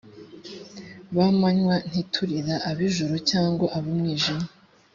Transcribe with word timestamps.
b 1.15 1.17
amanywa 1.27 1.75
ntituri 1.89 2.35
ab 2.69 2.77
ijoro 2.89 3.15
cyangwa 3.29 3.65
ab 3.77 3.83
umwijima 3.93 4.45